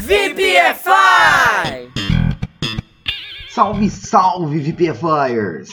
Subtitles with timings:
[0.00, 1.92] VPFI!
[3.50, 5.68] Salve, salve, VPFires!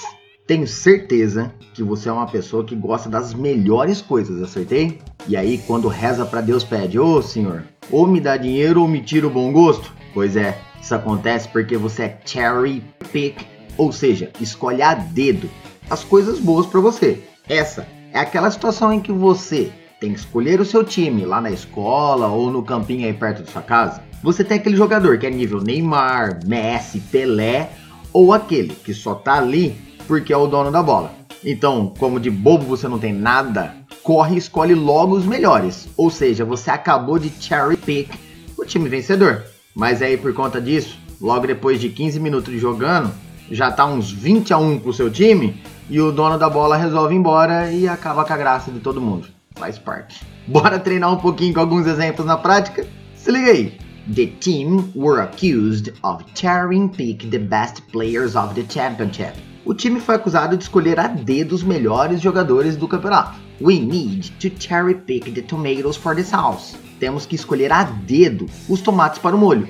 [0.45, 4.99] Tenho certeza que você é uma pessoa que gosta das melhores coisas, acertei?
[5.29, 8.87] E aí, quando reza para Deus, pede: Ô oh, senhor, ou me dá dinheiro ou
[8.87, 9.93] me tira o bom gosto?
[10.13, 12.83] Pois é, isso acontece porque você é cherry
[13.13, 13.39] pick,
[13.77, 15.49] ou seja, escolhe a dedo
[15.89, 17.23] as coisas boas para você.
[17.47, 21.51] Essa é aquela situação em que você tem que escolher o seu time lá na
[21.51, 24.01] escola ou no campinho aí perto da sua casa.
[24.23, 27.71] Você tem aquele jogador que é nível Neymar, Messi, Pelé
[28.13, 29.75] ou aquele que só tá ali
[30.07, 31.13] porque é o dono da bola.
[31.43, 35.87] Então, como de bobo você não tem nada, corre e escolhe logo os melhores.
[35.95, 38.09] Ou seja, você acabou de cherry pick
[38.57, 39.43] o time vencedor.
[39.75, 43.11] Mas aí por conta disso, logo depois de 15 minutos de jogando,
[43.51, 47.13] já tá uns 20 a 1 pro seu time e o dono da bola resolve
[47.13, 49.36] ir embora e acaba com a graça de todo mundo.
[49.57, 50.25] Faz parte.
[50.47, 52.85] Bora treinar um pouquinho com alguns exemplos na prática?
[53.15, 53.77] Se liga aí.
[54.15, 59.33] The team were accused of cherry pick the best players of the championship
[59.67, 63.37] o time foi acusado de escolher a dedo os melhores jogadores do campeonato.
[63.59, 66.77] We need to cherry pick the tomatoes for the sauce.
[67.01, 69.67] Temos que escolher a dedo os tomates para o molho.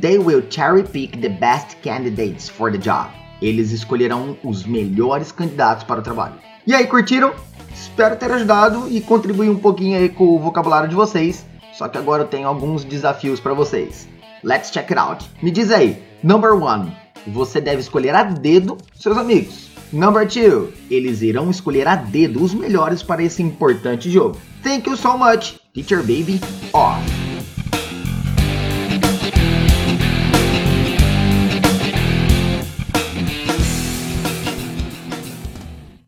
[0.00, 3.10] They will cherry pick the best candidates for the job.
[3.42, 6.36] Eles escolherão os melhores candidatos para o trabalho.
[6.66, 7.34] E aí, curtiram?
[7.74, 11.44] Espero ter ajudado e contribuir um pouquinho aí com o vocabulário de vocês.
[11.72, 14.08] Só que agora eu tenho alguns desafios para vocês.
[14.42, 15.28] Let's check it out.
[15.42, 19.74] Me diz aí, number one, você deve escolher a dedo seus amigos.
[19.92, 20.74] Number 2.
[20.90, 24.36] Eles irão escolher a dedo os melhores para esse importante jogo.
[24.62, 25.60] Thank you so much.
[25.72, 26.40] Teacher Baby
[26.72, 27.13] off.